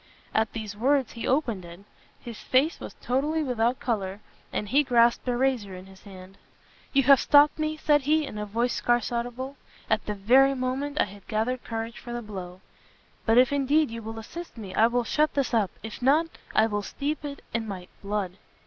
[0.33, 1.81] At these words he opened it;
[2.19, 4.19] his face was totally without colour,
[4.51, 6.39] and he grasped a razor in his hand.
[6.91, 9.57] "You have stopt me," said he, in a voice scarce audible,
[9.91, 12.61] "at the very moment I had gathered courage for the blow:
[13.27, 16.25] but if indeed you will assist me, I will shut this up, if not,
[16.55, 18.37] I will steep it in my blood!"